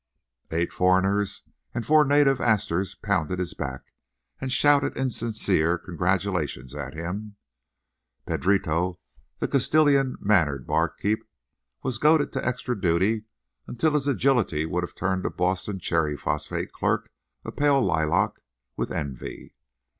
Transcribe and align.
Eight 0.49 0.73
foreigners 0.73 1.43
and 1.75 1.85
four 1.85 2.03
native 2.05 2.41
Astors 2.41 2.95
pounded 2.95 3.37
his 3.37 3.53
back 3.53 3.93
and 4.39 4.51
shouted 4.51 4.97
insincere 4.97 5.77
congratulations 5.77 6.73
at 6.73 6.95
him. 6.95 7.35
Pedrito, 8.25 8.97
the 9.37 9.47
Castilian 9.47 10.15
mannered 10.19 10.65
barkeep, 10.65 11.23
was 11.83 11.99
goaded 11.99 12.33
to 12.33 12.43
extra 12.43 12.75
duty 12.81 13.25
until 13.67 13.91
his 13.91 14.07
agility 14.07 14.65
would 14.65 14.81
have 14.81 14.95
turned 14.95 15.23
a 15.23 15.29
Boston 15.29 15.77
cherry 15.77 16.17
phosphate 16.17 16.71
clerk 16.73 17.11
a 17.45 17.51
pale 17.51 17.79
lilac 17.79 18.39
with 18.75 18.89
envy. 18.89 19.53